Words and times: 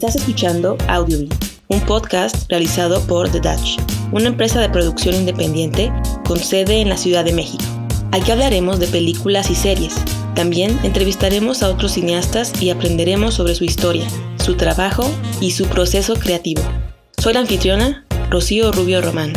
Estás 0.00 0.16
escuchando 0.16 0.78
Audiobeat, 0.88 1.34
un 1.68 1.78
podcast 1.82 2.48
realizado 2.48 3.06
por 3.06 3.28
The 3.28 3.38
Dutch, 3.38 3.78
una 4.12 4.28
empresa 4.28 4.58
de 4.58 4.70
producción 4.70 5.14
independiente 5.14 5.92
con 6.26 6.38
sede 6.38 6.80
en 6.80 6.88
la 6.88 6.96
Ciudad 6.96 7.22
de 7.22 7.34
México. 7.34 7.62
Aquí 8.10 8.30
hablaremos 8.30 8.80
de 8.80 8.86
películas 8.86 9.50
y 9.50 9.54
series. 9.54 9.94
También 10.34 10.80
entrevistaremos 10.84 11.62
a 11.62 11.68
otros 11.68 11.92
cineastas 11.92 12.62
y 12.62 12.70
aprenderemos 12.70 13.34
sobre 13.34 13.54
su 13.54 13.64
historia, 13.64 14.08
su 14.42 14.56
trabajo 14.56 15.04
y 15.38 15.50
su 15.50 15.66
proceso 15.66 16.14
creativo. 16.14 16.62
Soy 17.18 17.34
la 17.34 17.40
anfitriona, 17.40 18.06
Rocío 18.30 18.72
Rubio 18.72 19.02
Román. 19.02 19.34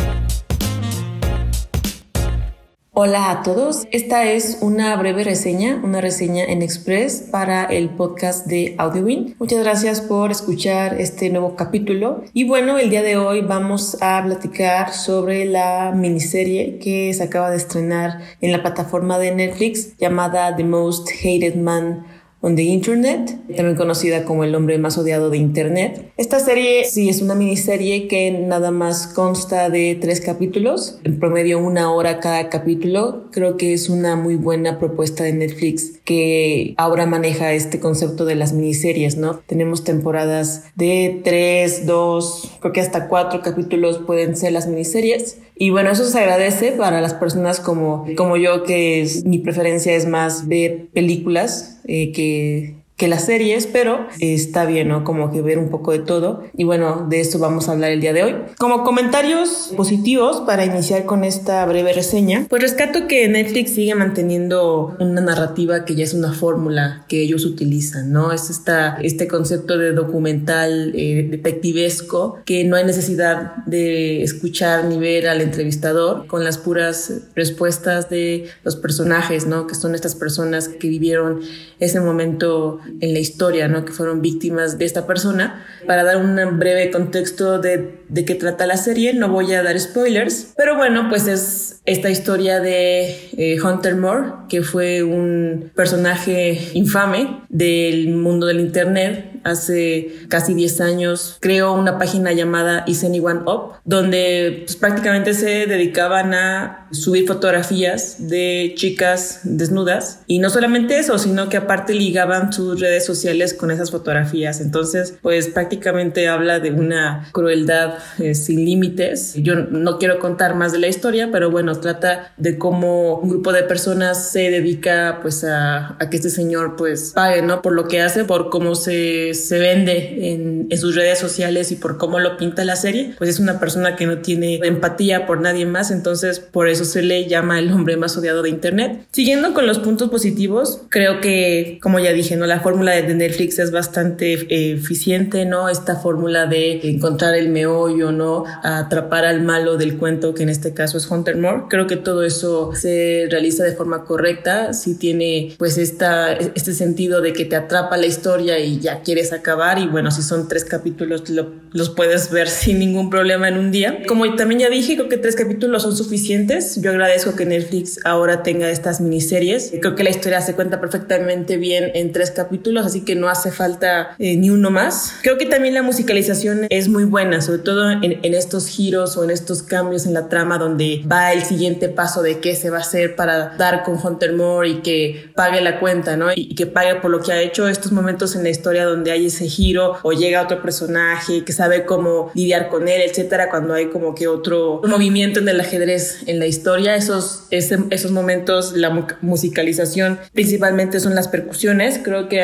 Hola 2.96 3.32
a 3.32 3.42
todos, 3.42 3.88
esta 3.90 4.30
es 4.30 4.58
una 4.60 4.94
breve 4.94 5.24
reseña, 5.24 5.80
una 5.82 6.00
reseña 6.00 6.44
en 6.44 6.62
Express 6.62 7.24
para 7.28 7.64
el 7.64 7.90
podcast 7.90 8.46
de 8.46 8.76
AudioWin. 8.78 9.34
Muchas 9.40 9.58
gracias 9.64 10.00
por 10.00 10.30
escuchar 10.30 11.00
este 11.00 11.28
nuevo 11.28 11.56
capítulo. 11.56 12.22
Y 12.32 12.44
bueno, 12.44 12.78
el 12.78 12.90
día 12.90 13.02
de 13.02 13.16
hoy 13.16 13.40
vamos 13.40 14.00
a 14.00 14.22
platicar 14.24 14.92
sobre 14.92 15.44
la 15.44 15.90
miniserie 15.92 16.78
que 16.78 17.12
se 17.12 17.24
acaba 17.24 17.50
de 17.50 17.56
estrenar 17.56 18.20
en 18.40 18.52
la 18.52 18.62
plataforma 18.62 19.18
de 19.18 19.34
Netflix 19.34 19.96
llamada 19.98 20.54
The 20.54 20.62
Most 20.62 21.08
Hated 21.18 21.56
Man 21.56 22.06
on 22.44 22.56
the 22.56 22.62
Internet, 22.62 23.38
también 23.56 23.74
conocida 23.74 24.26
como 24.26 24.44
El 24.44 24.54
hombre 24.54 24.76
más 24.76 24.98
odiado 24.98 25.30
de 25.30 25.38
Internet. 25.38 26.12
Esta 26.18 26.38
serie 26.40 26.84
sí 26.84 27.08
es 27.08 27.22
una 27.22 27.34
miniserie 27.34 28.06
que 28.06 28.30
nada 28.32 28.70
más 28.70 29.06
consta 29.06 29.70
de 29.70 29.96
tres 29.98 30.20
capítulos, 30.20 30.98
en 31.04 31.18
promedio 31.18 31.58
una 31.58 31.90
hora 31.90 32.20
cada 32.20 32.50
capítulo. 32.50 33.30
Creo 33.30 33.56
que 33.56 33.72
es 33.72 33.88
una 33.88 34.14
muy 34.16 34.36
buena 34.36 34.78
propuesta 34.78 35.24
de 35.24 35.32
Netflix 35.32 36.00
que 36.04 36.74
ahora 36.76 37.06
maneja 37.06 37.54
este 37.54 37.80
concepto 37.80 38.26
de 38.26 38.34
las 38.34 38.52
miniseries, 38.52 39.16
¿no? 39.16 39.40
Tenemos 39.46 39.82
temporadas 39.82 40.64
de 40.74 41.22
tres, 41.24 41.86
dos, 41.86 42.50
creo 42.60 42.74
que 42.74 42.82
hasta 42.82 43.08
cuatro 43.08 43.40
capítulos 43.40 44.02
pueden 44.06 44.36
ser 44.36 44.52
las 44.52 44.66
miniseries. 44.66 45.38
Y 45.56 45.70
bueno, 45.70 45.90
eso 45.90 46.04
se 46.04 46.18
agradece 46.18 46.72
para 46.72 47.00
las 47.00 47.14
personas 47.14 47.60
como, 47.60 48.06
como 48.16 48.36
yo, 48.36 48.64
que 48.64 49.00
es, 49.00 49.24
mi 49.24 49.38
preferencia 49.38 49.94
es 49.94 50.06
más 50.06 50.48
ver 50.48 50.88
películas 50.92 51.78
eh, 51.86 52.12
que 52.12 52.33
you 52.34 52.83
que 52.96 53.08
las 53.08 53.26
series, 53.26 53.66
pero 53.66 54.06
está 54.20 54.66
bien, 54.66 54.88
¿no? 54.88 55.02
Como 55.02 55.32
que 55.32 55.42
ver 55.42 55.58
un 55.58 55.68
poco 55.68 55.90
de 55.90 55.98
todo. 55.98 56.44
Y 56.56 56.62
bueno, 56.62 57.06
de 57.08 57.20
esto 57.20 57.40
vamos 57.40 57.68
a 57.68 57.72
hablar 57.72 57.90
el 57.90 58.00
día 58.00 58.12
de 58.12 58.22
hoy. 58.22 58.34
Como 58.56 58.84
comentarios 58.84 59.72
positivos 59.76 60.42
para 60.42 60.64
iniciar 60.64 61.04
con 61.04 61.24
esta 61.24 61.64
breve 61.66 61.92
reseña, 61.92 62.46
pues 62.48 62.62
rescato 62.62 63.08
que 63.08 63.28
Netflix 63.28 63.74
sigue 63.74 63.96
manteniendo 63.96 64.96
una 65.00 65.20
narrativa 65.20 65.84
que 65.84 65.96
ya 65.96 66.04
es 66.04 66.14
una 66.14 66.32
fórmula 66.32 67.04
que 67.08 67.20
ellos 67.20 67.44
utilizan, 67.44 68.12
¿no? 68.12 68.32
Es 68.32 68.48
esta, 68.48 68.96
este 69.02 69.26
concepto 69.26 69.76
de 69.76 69.92
documental 69.92 70.92
eh, 70.94 71.26
detectivesco 71.28 72.38
que 72.44 72.62
no 72.62 72.76
hay 72.76 72.84
necesidad 72.84 73.56
de 73.66 74.22
escuchar 74.22 74.84
ni 74.84 74.98
ver 74.98 75.26
al 75.26 75.40
entrevistador 75.40 76.28
con 76.28 76.44
las 76.44 76.58
puras 76.58 77.12
respuestas 77.34 78.08
de 78.08 78.46
los 78.62 78.76
personajes, 78.76 79.46
¿no? 79.46 79.66
Que 79.66 79.74
son 79.74 79.96
estas 79.96 80.14
personas 80.14 80.68
que 80.68 80.88
vivieron 80.88 81.40
ese 81.80 82.00
momento 82.00 82.78
en 83.00 83.12
la 83.12 83.18
historia, 83.18 83.68
¿no? 83.68 83.84
Que 83.84 83.92
fueron 83.92 84.20
víctimas 84.20 84.78
de 84.78 84.84
esta 84.84 85.06
persona. 85.06 85.64
Para 85.86 86.02
dar 86.02 86.16
un 86.16 86.58
breve 86.58 86.90
contexto 86.90 87.58
de, 87.58 88.00
de 88.08 88.24
qué 88.24 88.34
trata 88.34 88.66
la 88.66 88.76
serie, 88.76 89.12
no 89.12 89.28
voy 89.28 89.52
a 89.52 89.62
dar 89.62 89.78
spoilers, 89.78 90.52
pero 90.56 90.76
bueno, 90.76 91.08
pues 91.08 91.26
es 91.26 91.80
esta 91.84 92.08
historia 92.08 92.60
de 92.60 93.30
eh, 93.36 93.60
Hunter 93.60 93.96
Moore, 93.96 94.32
que 94.48 94.62
fue 94.62 95.02
un 95.02 95.70
personaje 95.74 96.70
infame 96.72 97.43
del 97.54 98.08
mundo 98.08 98.46
del 98.46 98.58
Internet. 98.60 99.30
Hace 99.44 100.26
casi 100.28 100.54
10 100.54 100.80
años 100.80 101.36
creó 101.40 101.72
una 101.72 101.98
página 101.98 102.32
llamada 102.32 102.82
Is 102.86 103.04
Anyone 103.04 103.42
Up, 103.46 103.74
donde 103.84 104.62
pues, 104.64 104.76
prácticamente 104.76 105.34
se 105.34 105.66
dedicaban 105.66 106.34
a 106.34 106.88
subir 106.90 107.26
fotografías 107.26 108.28
de 108.28 108.72
chicas 108.76 109.40
desnudas. 109.44 110.22
Y 110.26 110.40
no 110.40 110.50
solamente 110.50 110.98
eso, 110.98 111.16
sino 111.18 111.48
que 111.48 111.56
aparte 111.56 111.94
ligaban 111.94 112.52
sus 112.52 112.80
redes 112.80 113.04
sociales 113.04 113.54
con 113.54 113.70
esas 113.70 113.92
fotografías. 113.92 114.60
Entonces, 114.60 115.14
pues 115.22 115.46
prácticamente 115.46 116.26
habla 116.26 116.58
de 116.58 116.72
una 116.72 117.28
crueldad 117.30 117.98
eh, 118.18 118.34
sin 118.34 118.64
límites. 118.64 119.34
Yo 119.36 119.54
no 119.54 119.98
quiero 119.98 120.18
contar 120.18 120.56
más 120.56 120.72
de 120.72 120.78
la 120.78 120.88
historia, 120.88 121.28
pero 121.30 121.52
bueno, 121.52 121.78
trata 121.78 122.32
de 122.36 122.58
cómo 122.58 123.18
un 123.18 123.28
grupo 123.28 123.52
de 123.52 123.62
personas 123.62 124.30
se 124.32 124.50
dedica 124.50 125.20
pues 125.22 125.44
a, 125.44 125.96
a 126.00 126.10
que 126.10 126.16
este 126.16 126.30
señor 126.30 126.74
pues 126.76 127.12
pague, 127.14 127.43
¿no? 127.44 127.62
Por 127.62 127.74
lo 127.74 127.88
que 127.88 128.00
hace, 128.00 128.24
por 128.24 128.50
cómo 128.50 128.74
se, 128.74 129.34
se 129.34 129.58
vende 129.58 130.32
en, 130.32 130.66
en 130.70 130.78
sus 130.78 130.94
redes 130.94 131.18
sociales 131.18 131.70
y 131.72 131.76
por 131.76 131.98
cómo 131.98 132.18
lo 132.18 132.36
pinta 132.36 132.64
la 132.64 132.76
serie. 132.76 133.14
Pues 133.18 133.30
es 133.30 133.38
una 133.38 133.60
persona 133.60 133.96
que 133.96 134.06
no 134.06 134.18
tiene 134.18 134.56
empatía 134.62 135.26
por 135.26 135.40
nadie 135.40 135.66
más, 135.66 135.90
entonces 135.90 136.40
por 136.40 136.68
eso 136.68 136.84
se 136.84 137.02
le 137.02 137.26
llama 137.26 137.58
el 137.58 137.70
hombre 137.70 137.96
más 137.96 138.16
odiado 138.16 138.42
de 138.42 138.50
Internet. 138.50 139.06
Siguiendo 139.12 139.54
con 139.54 139.66
los 139.66 139.78
puntos 139.78 140.10
positivos, 140.10 140.80
creo 140.88 141.20
que, 141.20 141.78
como 141.82 141.98
ya 141.98 142.12
dije, 142.12 142.36
¿no? 142.36 142.46
La 142.46 142.60
fórmula 142.60 142.92
de 142.92 143.14
Netflix 143.14 143.58
es 143.58 143.70
bastante 143.70 144.32
eh, 144.32 144.72
eficiente, 144.72 145.44
¿no? 145.44 145.68
Esta 145.68 145.96
fórmula 145.96 146.46
de 146.46 146.80
encontrar 146.88 147.34
el 147.34 147.50
meollo, 147.50 148.10
¿no? 148.10 148.44
Atrapar 148.62 149.24
al 149.26 149.42
malo 149.42 149.76
del 149.76 149.98
cuento, 149.98 150.34
que 150.34 150.44
en 150.44 150.48
este 150.48 150.72
caso 150.72 150.96
es 150.96 151.10
Hunter 151.10 151.36
Moore. 151.36 151.64
Creo 151.68 151.86
que 151.86 151.96
todo 151.96 152.24
eso 152.24 152.72
se 152.74 153.26
realiza 153.30 153.64
de 153.64 153.72
forma 153.72 154.04
correcta, 154.04 154.72
si 154.72 154.96
tiene 154.96 155.54
pues 155.58 155.76
esta, 155.78 156.32
este 156.32 156.72
sentido 156.72 157.20
de 157.20 157.32
que 157.34 157.44
te 157.44 157.56
atrapa 157.56 157.98
la 157.98 158.06
historia 158.06 158.58
y 158.58 158.80
ya 158.80 159.02
quieres 159.02 159.34
acabar 159.34 159.78
y 159.78 159.86
bueno, 159.86 160.10
si 160.10 160.22
son 160.22 160.48
tres 160.48 160.64
capítulos 160.64 161.24
los 161.72 161.90
puedes 161.90 162.30
ver 162.30 162.48
sin 162.64 162.78
ningún 162.78 163.10
problema 163.10 163.48
en 163.48 163.58
un 163.58 163.70
día. 163.70 163.98
Como 164.08 164.34
también 164.34 164.62
ya 164.62 164.70
dije, 164.70 164.94
creo 164.94 165.08
que 165.10 165.18
tres 165.18 165.36
capítulos 165.36 165.82
son 165.82 165.96
suficientes. 165.96 166.80
Yo 166.80 166.90
agradezco 166.90 167.36
que 167.36 167.44
Netflix 167.44 168.00
ahora 168.04 168.42
tenga 168.42 168.70
estas 168.70 169.00
miniseries. 169.00 169.72
Creo 169.80 169.94
que 169.94 170.04
la 170.04 170.10
historia 170.10 170.40
se 170.40 170.54
cuenta 170.54 170.80
perfectamente 170.80 171.58
bien 171.58 171.90
en 171.94 172.12
tres 172.12 172.30
capítulos, 172.30 172.86
así 172.86 173.02
que 173.04 173.14
no 173.14 173.28
hace 173.28 173.50
falta 173.50 174.14
eh, 174.18 174.36
ni 174.36 174.50
uno 174.50 174.70
más. 174.70 175.14
Creo 175.22 175.36
que 175.36 175.46
también 175.46 175.74
la 175.74 175.82
musicalización 175.82 176.66
es 176.70 176.88
muy 176.88 177.04
buena, 177.04 177.42
sobre 177.42 177.58
todo 177.58 177.90
en, 177.90 178.20
en 178.22 178.34
estos 178.34 178.68
giros 178.68 179.16
o 179.16 179.24
en 179.24 179.30
estos 179.30 179.62
cambios 179.62 180.06
en 180.06 180.14
la 180.14 180.28
trama 180.28 180.58
donde 180.58 181.04
va 181.10 181.32
el 181.32 181.44
siguiente 181.44 181.88
paso 181.88 182.22
de 182.22 182.38
qué 182.38 182.54
se 182.54 182.70
va 182.70 182.78
a 182.78 182.80
hacer 182.80 183.16
para 183.16 183.56
dar 183.56 183.82
con 183.82 183.98
Hunter 184.02 184.32
Moore 184.32 184.68
y 184.68 184.74
que 184.76 185.32
pague 185.34 185.60
la 185.60 185.80
cuenta, 185.80 186.16
¿no? 186.16 186.28
Y, 186.34 186.54
que 186.54 186.66
pague 186.66 186.96
por 186.96 187.10
lo 187.10 187.20
que 187.24 187.32
ha 187.32 187.42
hecho 187.42 187.66
estos 187.66 187.90
momentos 187.90 188.36
en 188.36 188.44
la 188.44 188.50
historia 188.50 188.84
donde 188.84 189.10
hay 189.10 189.26
ese 189.26 189.48
giro 189.48 189.98
o 190.02 190.12
llega 190.12 190.42
otro 190.42 190.62
personaje 190.62 191.44
que 191.44 191.52
sabe 191.52 191.84
cómo 191.84 192.30
lidiar 192.34 192.68
con 192.68 192.88
él, 192.88 193.02
etcétera, 193.02 193.50
cuando 193.50 193.74
hay 193.74 193.86
como 193.86 194.14
que 194.14 194.28
otro 194.28 194.80
movimiento 194.84 195.40
en 195.40 195.48
el 195.48 195.60
ajedrez 195.60 196.22
en 196.26 196.38
la 196.38 196.46
historia, 196.46 196.94
esos, 196.94 197.46
esos 197.50 198.10
momentos, 198.10 198.74
la 198.74 199.06
musicalización 199.20 200.20
principalmente 200.32 201.00
son 201.00 201.14
las 201.14 201.28
percusiones, 201.28 201.98
creo 202.02 202.28
que 202.28 202.42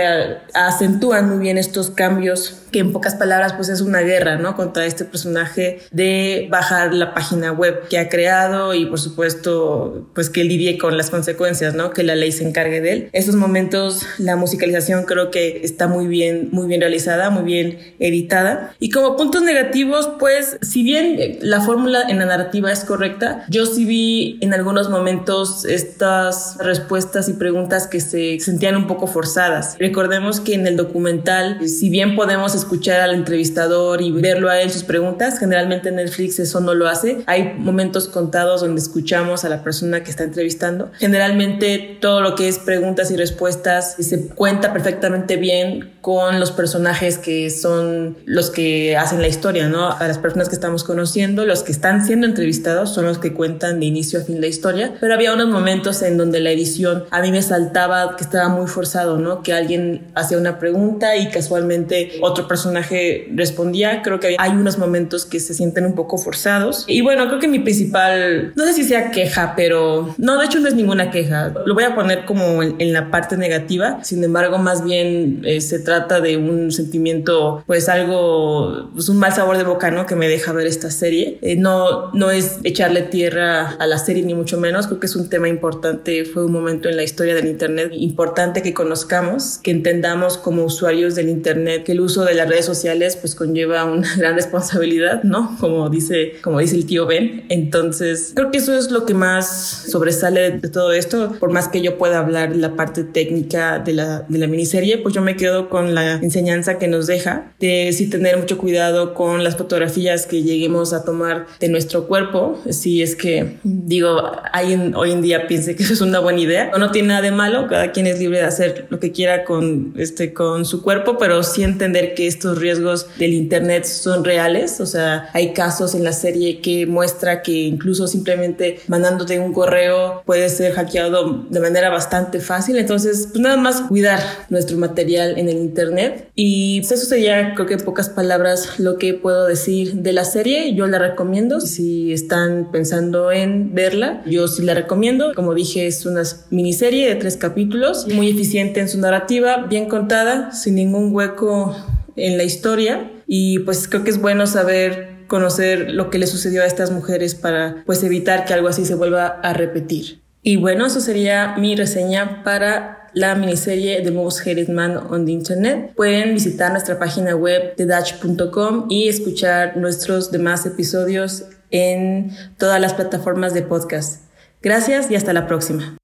acentúan 0.55 1.29
muy 1.29 1.39
bien 1.39 1.59
estos 1.59 1.91
cambios 1.91 2.57
que 2.71 2.79
en 2.79 2.93
pocas 2.93 3.15
palabras 3.15 3.53
pues 3.55 3.69
es 3.69 3.81
una 3.81 4.01
guerra, 4.01 4.37
¿no? 4.37 4.57
Contra 4.57 4.87
este 4.87 5.05
personaje 5.05 5.81
de 5.91 6.49
bajar 6.51 6.95
la 6.95 7.15
página 7.15 7.53
web 7.53 7.89
que 7.89 7.99
ha 7.99 8.09
creado 8.09 8.75
y 8.75 8.87
por 8.87 9.01
supuesto 9.01 10.09
pues 10.15 10.31
que 10.31 10.45
lidie 10.45 10.79
con 10.79 10.97
las 10.97 11.11
consecuencias, 11.11 11.75
¿no? 11.75 11.91
Que 11.91 12.03
la 12.03 12.15
ley 12.15 12.33
se 12.33 12.47
encargue 12.47 12.81
de 12.81 12.93
él. 12.93 13.11
Estos 13.13 13.35
momentos 13.35 14.07
la 14.19 14.37
musicalización 14.37 14.70
creo 15.07 15.31
que 15.31 15.61
está 15.63 15.89
muy 15.89 16.07
bien, 16.07 16.49
muy 16.53 16.69
bien 16.69 16.81
realizada, 16.81 17.31
muy 17.31 17.45
bien 17.45 17.79
editada. 17.99 18.75
Y 18.79 18.91
como 18.91 19.17
puntos 19.17 19.43
negativos 19.43 20.11
pues 20.19 20.59
si 20.61 20.83
bien 20.83 21.39
la 21.41 21.61
fórmula 21.61 22.03
en 22.09 22.19
la 22.19 22.27
narrativa 22.27 22.73
es 22.73 22.85
correcta, 22.85 23.45
yo 23.49 23.67
sí 23.67 23.85
vi 23.85 24.39
en 24.41 24.55
algunos 24.55 24.91
momentos 24.91 25.65
estas 25.65 26.57
respuestas 26.59 27.29
y 27.29 27.35
preguntas 27.35 27.87
que 27.87 28.01
se 28.01 28.39
sentían 28.41 28.77
un 28.77 28.87
poco 28.87 29.07
forzadas. 29.07 29.77
Recordemos 29.79 30.41
que 30.41 30.55
en 30.55 30.67
el 30.67 30.77
documental, 30.77 31.67
si 31.69 31.89
bien 31.91 32.17
podemos 32.17 32.55
escuchar 32.55 33.01
al 33.01 33.15
entrevistador 33.15 34.03
y 34.03 34.11
verlo 34.13 34.49
a 34.49 34.61
él 34.61 34.71
sus 34.71 34.85
preguntas. 34.85 35.39
Generalmente 35.39 35.91
Netflix 35.91 36.39
eso 36.39 36.61
no 36.61 36.75
lo 36.75 36.89
hace. 36.89 37.23
Hay 37.27 37.55
momentos 37.59 38.09
contados 38.09 38.61
donde 38.61 38.81
escuchamos 38.81 39.45
a 39.45 39.49
la 39.49 39.63
persona 39.63 40.03
que 40.03 40.11
está 40.11 40.25
entrevistando. 40.25 40.91
Generalmente 40.99 41.99
todo 42.01 42.21
lo 42.21 42.35
que 42.35 42.49
es 42.49 42.59
preguntas 42.59 43.11
y 43.11 43.17
respuestas 43.17 43.97
se 43.99 44.29
cuenta 44.29 44.50
perfectamente 44.59 45.37
bien 45.37 45.93
con 46.01 46.41
los 46.41 46.51
personajes 46.51 47.19
que 47.19 47.51
son 47.51 48.17
los 48.25 48.51
que 48.51 48.97
hacen 48.97 49.21
la 49.21 49.29
historia, 49.29 49.69
¿no? 49.69 49.91
A 49.91 50.09
las 50.09 50.19
personas 50.19 50.49
que 50.49 50.55
estamos 50.55 50.85
conociendo, 50.85 51.45
los 51.47 51.63
que 51.63 51.73
están 51.73 52.05
siendo 52.05 52.27
entrevistados 52.27 52.93
son 52.93 53.05
los 53.05 53.19
que 53.19 53.33
cuentan 53.33 53.81
de 53.81 53.87
inicio 53.87 54.21
a 54.21 54.25
fin 54.25 54.41
la 54.41 54.47
historia, 54.47 54.95
pero 55.01 55.15
había 55.15 55.33
unos 55.33 55.49
momentos 55.49 56.03
en 56.03 56.17
donde 56.17 56.41
la 56.41 56.51
edición 56.51 57.05
a 57.11 57.21
mí 57.21 57.31
me 57.31 57.43
saltaba 57.43 58.17
que 58.17 58.25
estaba 58.25 58.49
muy 58.49 58.67
forzado, 58.67 59.19
¿no? 59.19 59.43
Que 59.43 59.53
alguien 59.53 60.07
hacía 60.15 60.39
una 60.39 60.59
pregunta 60.59 61.17
y 61.17 61.29
casualmente 61.29 62.19
otro 62.23 62.49
personaje 62.49 63.29
respondía. 63.35 64.03
Creo 64.03 64.21
que 64.21 64.37
hay 64.39 64.51
unos 64.51 64.79
momentos 64.79 65.27
que 65.27 65.41
se 65.41 65.55
sienten 65.55 65.85
un 65.85 65.95
poco 65.95 66.19
forzados. 66.19 66.85
Y 66.87 67.01
bueno, 67.03 67.27
creo 67.29 67.39
que 67.39 67.49
mi 67.49 67.59
principal, 67.59 68.53
no 68.57 68.65
sé 68.65 68.73
si 68.73 68.85
sea 68.85 69.11
queja, 69.11 69.55
pero 69.57 70.15
no, 70.19 70.39
de 70.39 70.47
hecho 70.47 70.61
no 70.61 70.69
es 70.69 70.75
ninguna 70.75 71.11
queja. 71.11 71.53
Lo 71.65 71.75
voy 71.75 71.85
a 71.85 71.95
poner 71.95 72.25
como 72.25 72.63
en, 72.63 72.91
la 72.93 73.11
parte 73.11 73.37
negativa. 73.37 74.03
Sin 74.03 74.25
embargo, 74.25 74.40
más 74.59 74.85
bien 74.85 75.43
eh, 75.45 75.61
se 75.61 75.79
trata 75.79 76.21
de 76.21 76.37
un 76.37 76.73
sentimiento, 76.73 77.63
pues 77.67 77.89
algo, 77.89 78.91
pues 78.95 79.09
un 79.09 79.19
mal 79.19 79.33
sabor 79.33 79.57
de 79.57 79.65
boca, 79.65 79.91
¿no? 79.91 80.07
Que 80.07 80.17
me 80.17 80.29
deja 80.29 80.53
ver 80.53 80.67
esta 80.67 80.91
serie. 80.91 81.39
Eh, 81.43 81.57
no, 81.57 82.13
no 82.13 82.31
es 82.31 82.59
echarle 82.65 83.03
tierra 83.03 83.71
a 83.79 83.87
la 83.87 83.99
serie 83.99 84.23
ni 84.23 84.35
mucho 84.35 84.59
menos, 84.59 84.87
creo 84.87 85.01
que 85.01 85.07
es 85.07 85.17
un 85.17 85.29
tema 85.29 85.49
importante, 85.49 86.25
fue 86.25 86.45
un 86.45 86.53
momento 86.53 86.89
en 86.89 86.97
la 86.97 87.03
historia 87.03 87.35
del 87.35 87.47
Internet 87.47 87.93
importante 87.93 88.63
que 88.63 88.75
conozcamos, 88.75 89.59
que 89.63 89.71
entendamos 89.71 90.39
como 90.39 90.65
usuarios 90.65 91.15
del 91.15 91.29
Internet 91.29 91.85
que 91.85 91.93
el 91.93 92.01
uso 92.01 92.25
de 92.25 92.35
las 92.35 92.49
redes 92.49 92.65
sociales 92.65 93.17
pues 93.17 93.35
conlleva 93.35 93.85
una 93.85 94.15
gran 94.17 94.35
responsabilidad, 94.35 95.23
¿no? 95.23 95.57
Como 95.61 95.89
dice, 95.89 96.35
como 96.43 96.59
dice 96.59 96.77
el 96.77 96.87
tío 96.87 97.07
Ben. 97.07 97.45
Entonces, 97.49 98.33
creo 98.35 98.51
que 98.51 98.59
eso 98.59 98.77
es 98.77 98.91
lo 98.91 99.07
que 99.07 99.15
más 99.15 99.87
sobresale 99.91 100.53
de 100.53 100.69
todo 100.69 100.93
esto, 100.93 101.37
por 101.39 101.51
más 101.51 101.69
que 101.69 101.81
yo 101.81 101.99
pueda 101.99 102.19
hablar 102.19 102.55
la 102.57 102.77
parte 102.77 103.05
técnica 103.05 103.79
de 103.79 103.93
la, 103.93 104.25
de 104.31 104.39
la 104.39 104.47
miniserie, 104.47 104.99
pues 104.99 105.15
yo 105.15 105.23
me 105.23 105.37
quedo 105.37 105.69
con 105.69 105.95
la 105.95 106.15
enseñanza 106.15 106.79
que 106.79 106.89
nos 106.89 107.07
deja 107.07 107.53
de 107.59 107.93
sí 107.93 108.09
tener 108.09 108.39
mucho 108.39 108.59
cuidado 108.59 109.15
con 109.15 109.45
las 109.45 109.57
fotografías 109.57 110.27
que 110.27 110.43
lleguemos 110.43 110.93
a 110.93 111.05
tomar 111.05 111.47
de 111.59 111.69
nuestro 111.69 112.07
cuerpo, 112.07 112.61
si 112.71 113.03
es 113.03 113.17
que, 113.17 113.59
digo, 113.65 114.33
alguien 114.53 114.95
hoy 114.95 115.13
en 115.13 115.23
día 115.23 115.47
piense 115.47 115.75
que 115.75 115.83
eso 115.83 115.93
es 115.93 116.01
una 116.01 116.21
buena 116.21 116.41
idea, 116.41 116.71
o 116.75 116.79
no 116.79 116.91
tiene 116.91 117.09
nada 117.09 117.23
de 117.23 117.33
malo, 117.33 117.67
cada 117.69 117.91
quien 117.93 118.07
es 118.07 118.19
libre 118.19 118.39
de 118.39 118.45
hacer 118.45 118.87
lo 118.89 119.01
que 119.01 119.11
quiera 119.13 119.45
con, 119.45 119.95
este, 119.97 120.33
con 120.33 120.65
su 120.65 120.83
cuerpo, 120.83 121.19
pero 121.19 121.43
sí 121.43 121.63
entender 121.63 122.15
que 122.15 122.27
estos 122.27 122.59
riesgos 122.59 123.07
del 123.19 123.35
Internet 123.35 123.85
son 123.85 124.25
reales, 124.25 124.81
o 124.81 124.87
sea, 124.87 125.29
hay 125.33 125.53
casos 125.53 125.95
en 125.95 126.05
la 126.05 126.13
serie 126.13 126.61
que 126.61 126.87
muestra 126.87 127.43
que 127.43 127.53
incluso 127.53 128.07
simplemente 128.07 128.81
mandándote 128.87 129.41
un 129.41 129.53
correo 129.53 130.23
puede 130.25 130.49
ser 130.49 130.73
hackeado 130.75 131.47
de 131.51 131.61
manera 131.61 131.91
bastante 131.91 132.41
fácil, 132.41 132.79
entonces, 132.79 133.29
pues 133.33 133.41
nada 133.41 133.57
más 133.57 133.83
cuidar 133.83 134.20
nuestro 134.49 134.77
material 134.79 135.39
en 135.39 135.49
el 135.49 135.57
Internet. 135.57 136.29
Y 136.35 136.81
pues, 136.81 136.93
eso 136.93 137.07
sería, 137.07 137.55
creo 137.55 137.67
que 137.67 137.75
en 137.75 137.81
pocas 137.81 138.09
palabras, 138.09 138.79
lo 138.79 138.99
que 138.99 139.15
puedo 139.15 139.47
decir 139.47 139.95
de 139.95 140.13
la 140.13 140.25
serie, 140.25 140.75
yo 140.75 140.87
la 140.87 140.99
recomiendo, 140.99 141.61
si 141.61 142.13
están 142.13 142.71
pensando 142.71 143.33
en 143.33 143.75
verla, 143.75 144.23
yo 144.27 144.49
sí 144.49 144.63
la 144.63 144.75
recomiendo, 144.75 145.35
como 145.35 145.55
dije, 145.55 145.87
es 145.87 146.07
una 146.07 146.23
miniserie 146.51 147.09
de 147.09 147.15
tres 147.17 147.37
capítulos, 147.37 148.07
muy 148.09 148.31
eficiente 148.31 148.81
en 148.81 148.89
su 148.89 148.99
narrativa, 148.99 149.67
bien 149.69 149.89
contada, 149.89 150.53
sin 150.53 150.75
ningún 150.75 151.15
hueco 151.15 151.77
en 152.17 152.37
la 152.37 152.45
historia. 152.45 153.11
Y 153.27 153.61
pues 153.61 153.89
creo 153.89 154.05
que 154.05 154.11
es 154.11 154.21
bueno 154.21 154.47
saber 154.47 155.11
conocer 155.27 155.93
lo 155.93 156.11
que 156.11 156.19
le 156.19 156.27
sucedió 156.27 156.63
a 156.63 156.67
estas 156.67 156.91
mujeres 156.91 157.35
para 157.37 157.85
pues 157.87 158.03
evitar 158.03 158.45
que 158.45 158.53
algo 158.53 158.69
así 158.69 158.85
se 158.85 158.97
vuelva 158.97 159.27
a 159.27 159.53
repetir. 159.53 160.21
Y 160.43 160.57
bueno, 160.57 160.87
eso 160.87 161.01
sería 161.01 161.55
mi 161.59 161.77
reseña 161.77 162.43
para 162.43 163.09
la 163.13 163.35
miniserie 163.35 164.01
The 164.03 164.11
Most 164.11 164.41
Hated 164.41 164.69
Man 164.69 164.97
on 164.97 165.27
the 165.27 165.33
Internet. 165.33 165.93
Pueden 165.95 166.35
visitar 166.35 166.71
nuestra 166.71 166.99
página 166.99 167.35
web 167.35 167.77
de 167.77 167.87
Dutch.com 167.87 168.87
y 168.89 169.09
escuchar 169.09 169.77
nuestros 169.77 170.31
demás 170.31 170.65
episodios 170.65 171.45
en 171.71 172.33
todas 172.57 172.81
las 172.81 172.95
plataformas 172.95 173.53
de 173.53 173.63
podcast. 173.63 174.25
Gracias 174.63 175.11
y 175.11 175.17
hasta 175.17 175.33
la 175.33 175.47
próxima. 175.47 175.97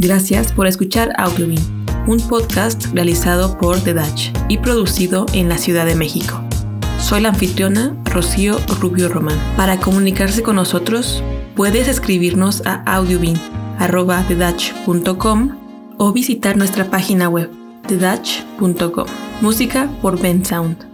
Gracias 0.00 0.52
por 0.52 0.68
escuchar 0.68 1.12
Audiobin, 1.16 1.58
un 2.06 2.20
podcast 2.28 2.86
realizado 2.94 3.58
por 3.58 3.80
The 3.80 3.94
Dutch 3.94 4.30
y 4.48 4.58
producido 4.58 5.26
en 5.34 5.48
la 5.48 5.58
Ciudad 5.58 5.86
de 5.86 5.96
México. 5.96 6.47
Soy 7.00 7.20
la 7.22 7.30
anfitriona 7.30 7.96
Rocío 8.04 8.58
Rubio 8.80 9.08
Román. 9.08 9.38
Para 9.56 9.78
comunicarse 9.78 10.42
con 10.42 10.56
nosotros, 10.56 11.22
puedes 11.54 11.88
escribirnos 11.88 12.62
a 12.66 12.82
audiobin.com 12.84 13.38
o 15.98 16.12
visitar 16.12 16.56
nuestra 16.56 16.90
página 16.90 17.28
web, 17.28 17.50
thedutch.com. 17.86 19.06
Música 19.40 19.88
por 20.02 20.20
Ben 20.20 20.44
Sound. 20.44 20.87